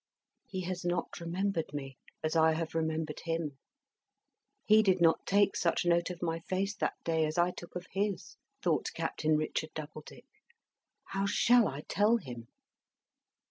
"He 0.47 0.61
has 0.61 0.83
not 0.83 1.19
remembered 1.19 1.75
me, 1.75 1.99
as 2.23 2.35
I 2.35 2.53
have 2.53 2.73
remembered 2.73 3.19
him; 3.25 3.59
he 4.65 4.81
did 4.81 4.99
not 4.99 5.27
take 5.27 5.55
such 5.55 5.85
note 5.85 6.09
of 6.09 6.23
my 6.23 6.39
face, 6.39 6.75
that 6.77 6.95
day, 7.03 7.23
as 7.23 7.37
I 7.37 7.51
took 7.51 7.75
of 7.75 7.85
his," 7.91 8.35
thought 8.63 8.93
Captain 8.95 9.37
Richard 9.37 9.69
Doubledick. 9.75 10.25
"How 11.09 11.27
shall 11.27 11.67
I 11.67 11.81
tell 11.81 12.17
him?" 12.17 12.47